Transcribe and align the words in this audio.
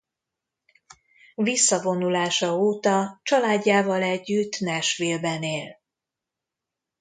Visszavonulása 1.35 2.57
óta 2.57 3.19
családjával 3.23 4.01
együtt 4.01 4.59
Nashville-ben 4.59 5.43
él. 5.43 5.79